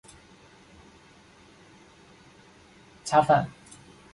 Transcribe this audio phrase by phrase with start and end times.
[3.05, 3.47] 恰饭